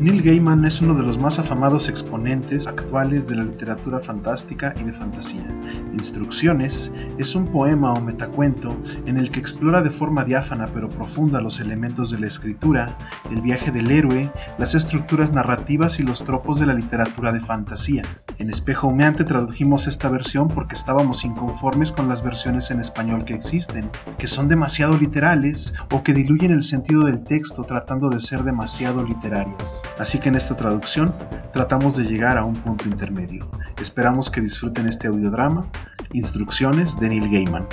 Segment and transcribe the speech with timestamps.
[0.00, 4.82] Neil Gaiman es uno de los más afamados exponentes actuales de la literatura fantástica y
[4.82, 5.46] de fantasía.
[5.92, 8.76] Instrucciones es un poema o metacuento
[9.06, 12.98] en el que explora de forma diáfana pero profunda los elementos de la escritura,
[13.30, 18.02] el viaje del héroe, las estructuras narrativas y los tropos de la literatura de fantasía.
[18.38, 23.34] En Espejo Humeante tradujimos esta versión porque estábamos inconformes con las versiones en español que
[23.34, 28.42] existen, que son demasiado literales o que diluyen el sentido del texto tratando de ser
[28.42, 29.83] demasiado literarias.
[29.98, 31.14] Así que en esta traducción
[31.52, 33.48] tratamos de llegar a un punto intermedio.
[33.80, 35.70] Esperamos que disfruten este audiodrama,
[36.12, 37.68] Instrucciones de Neil Gaiman.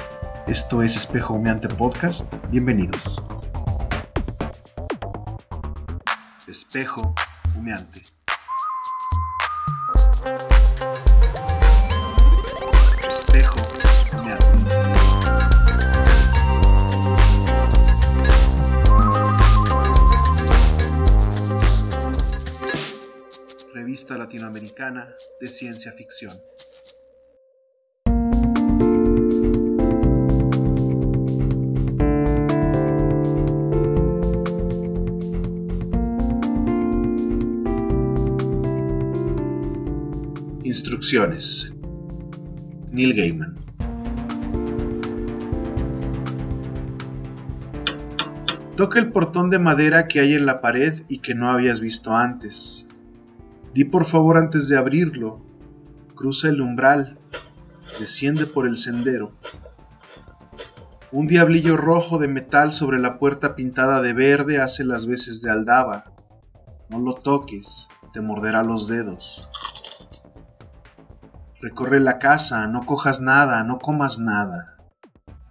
[0.48, 2.34] Esto es Espejo Humeante Podcast.
[2.50, 3.24] Bienvenidos.
[6.48, 7.14] Espejo
[7.56, 8.21] Humeante.
[24.52, 26.34] De Ciencia Ficción.
[40.64, 41.72] Instrucciones.
[42.92, 43.56] Neil Gaiman.
[48.76, 52.14] Toca el portón de madera que hay en la pared y que no habías visto
[52.14, 52.88] antes.
[53.74, 55.42] Di por favor antes de abrirlo.
[56.16, 57.18] Cruza el umbral.
[58.00, 59.32] Desciende por el sendero.
[61.12, 65.52] Un diablillo rojo de metal sobre la puerta pintada de verde hace las veces de
[65.52, 66.14] aldaba.
[66.90, 69.40] No lo toques, te morderá los dedos.
[71.62, 74.78] Recorre la casa, no cojas nada, no comas nada.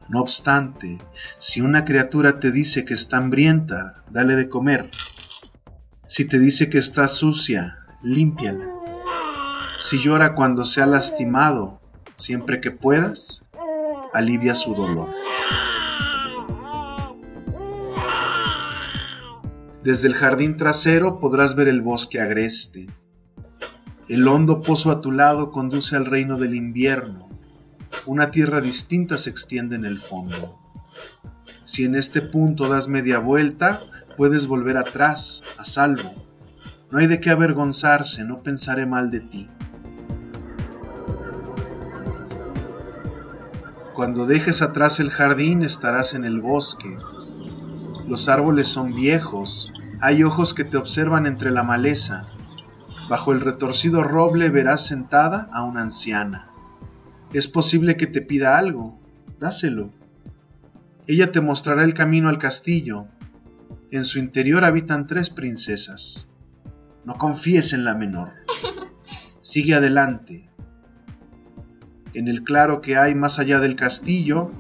[0.09, 0.99] No obstante,
[1.39, 4.91] si una criatura te dice que está hambrienta, dale de comer.
[6.07, 8.65] Si te dice que está sucia, límpiala.
[9.79, 11.81] Si llora cuando se ha lastimado,
[12.17, 13.45] siempre que puedas,
[14.13, 15.09] alivia su dolor.
[19.83, 22.89] Desde el jardín trasero podrás ver el bosque agreste.
[24.09, 27.31] El hondo pozo a tu lado conduce al reino del invierno.
[28.05, 30.59] Una tierra distinta se extiende en el fondo.
[31.65, 33.81] Si en este punto das media vuelta,
[34.17, 36.30] puedes volver atrás, a salvo.
[36.91, 39.49] No hay de qué avergonzarse, no pensaré mal de ti.
[43.95, 46.97] Cuando dejes atrás el jardín estarás en el bosque.
[48.09, 52.27] Los árboles son viejos, hay ojos que te observan entre la maleza.
[53.09, 56.51] Bajo el retorcido roble verás sentada a una anciana.
[57.33, 58.99] Es posible que te pida algo,
[59.39, 59.91] dáselo.
[61.07, 63.07] Ella te mostrará el camino al castillo.
[63.91, 66.27] En su interior habitan tres princesas.
[67.05, 68.33] No confíes en la menor.
[69.43, 70.49] Sigue adelante.
[72.13, 74.51] En el claro que hay más allá del castillo,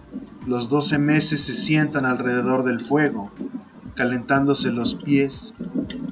[0.46, 3.30] los doce meses se sientan alrededor del fuego,
[3.94, 5.54] calentándose los pies,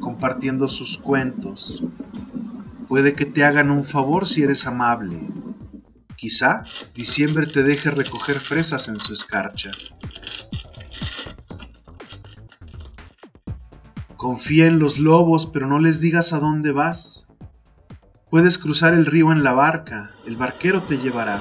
[0.00, 1.82] compartiendo sus cuentos.
[2.88, 5.20] Puede que te hagan un favor si eres amable.
[6.16, 6.62] Quizá
[6.94, 9.70] diciembre te deje recoger fresas en su escarcha.
[14.18, 17.28] Confía en los lobos, pero no les digas a dónde vas.
[18.28, 21.38] Puedes cruzar el río en la barca, el barquero te llevará.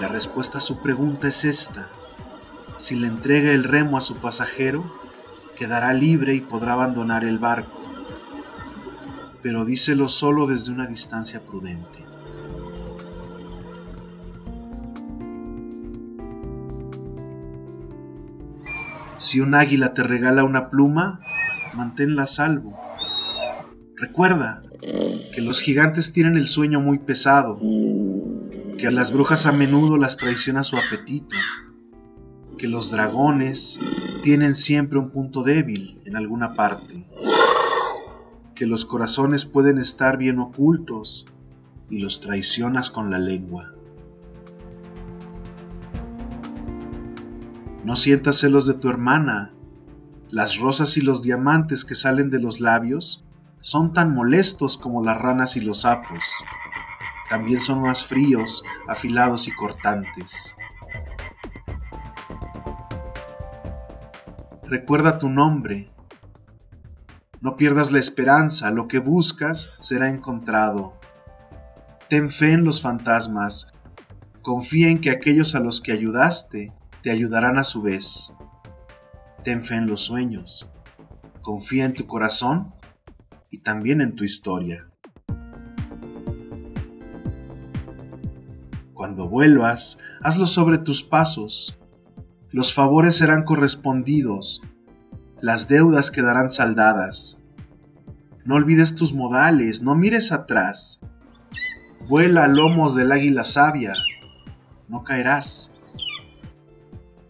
[0.00, 1.88] La respuesta a su pregunta es esta.
[2.78, 4.84] Si le entrega el remo a su pasajero,
[5.56, 7.82] quedará libre y podrá abandonar el barco.
[9.42, 12.04] Pero díselo solo desde una distancia prudente.
[19.18, 21.20] Si un águila te regala una pluma,
[21.74, 22.78] manténla a salvo.
[23.96, 24.62] Recuerda
[25.34, 27.58] que los gigantes tienen el sueño muy pesado,
[28.78, 31.34] que a las brujas a menudo las traiciona su apetito,
[32.56, 33.80] que los dragones
[34.22, 37.06] tienen siempre un punto débil en alguna parte,
[38.54, 41.26] que los corazones pueden estar bien ocultos
[41.90, 43.72] y los traicionas con la lengua.
[47.84, 49.54] No sientas celos de tu hermana.
[50.30, 53.24] Las rosas y los diamantes que salen de los labios
[53.60, 56.22] son tan molestos como las ranas y los sapos.
[57.30, 60.54] También son más fríos, afilados y cortantes.
[64.64, 65.90] Recuerda tu nombre.
[67.40, 70.92] No pierdas la esperanza, lo que buscas será encontrado.
[72.10, 73.72] Ten fe en los fantasmas.
[74.42, 76.72] Confía en que aquellos a los que ayudaste
[77.02, 78.32] te ayudarán a su vez.
[79.44, 80.70] Ten fe en los sueños.
[81.42, 82.74] Confía en tu corazón
[83.50, 84.88] y también en tu historia.
[88.92, 91.78] Cuando vuelvas, hazlo sobre tus pasos.
[92.50, 94.62] Los favores serán correspondidos,
[95.40, 97.38] las deudas quedarán saldadas.
[98.44, 101.00] No olvides tus modales, no mires atrás.
[102.08, 103.92] Vuela a lomos del águila sabia,
[104.88, 105.72] no caerás.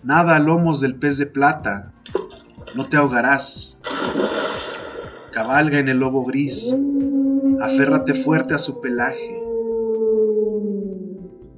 [0.02, 1.92] Nada a lomos del pez de plata,
[2.74, 3.78] no te ahogarás.
[5.32, 6.74] Cabalga en el lobo gris,
[7.60, 9.42] aférrate fuerte a su pelaje.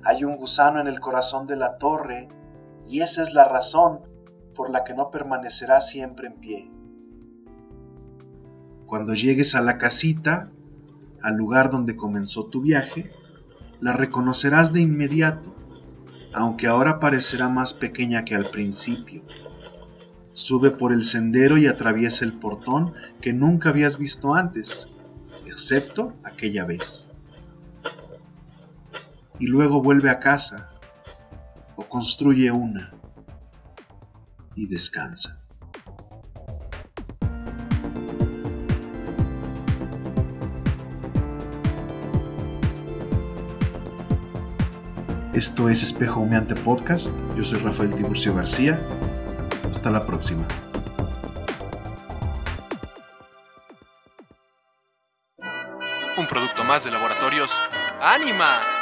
[0.04, 2.28] Hay un gusano en el corazón de la torre,
[2.86, 4.00] y esa es la razón
[4.54, 6.70] por la que no permanecerá siempre en pie.
[8.86, 10.50] Cuando llegues a la casita,
[11.22, 13.10] al lugar donde comenzó tu viaje,
[13.80, 15.54] la reconocerás de inmediato,
[16.32, 19.22] aunque ahora parecerá más pequeña que al principio.
[20.32, 24.88] Sube por el sendero y atraviesa el portón que nunca habías visto antes,
[25.46, 27.08] excepto aquella vez.
[29.38, 30.70] Y luego vuelve a casa
[31.76, 32.92] o construye una
[34.54, 35.40] y descansa.
[45.32, 47.12] Esto es Espejo Humeante Podcast.
[47.36, 48.78] Yo soy Rafael Tiburcio García.
[49.70, 50.46] Hasta la próxima.
[56.18, 57.58] Un producto más de laboratorios.
[58.00, 58.79] ¡Anima!